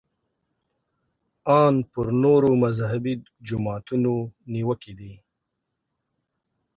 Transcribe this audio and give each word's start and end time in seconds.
ان 1.59 1.73
پر 1.91 2.05
نورو 2.23 2.51
مذهبي 2.63 3.13
جماعتونو 3.47 4.13
نیوکې 4.53 4.93
دي. 4.99 5.13